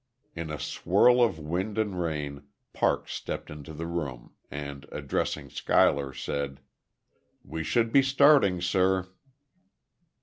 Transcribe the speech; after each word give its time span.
In 0.35 0.49
a 0.49 0.57
swirl 0.57 1.21
of 1.21 1.37
wind 1.37 1.77
and 1.77 2.01
rain, 2.01 2.47
Parks 2.73 3.13
stepped 3.13 3.51
into 3.51 3.71
the 3.71 3.85
room, 3.85 4.33
and 4.49 4.87
addressing 4.91 5.51
Schuyler, 5.51 6.11
said: 6.11 6.59
"We 7.43 7.63
should 7.63 7.91
be 7.91 8.01
starting, 8.01 8.61
sir." 8.61 9.11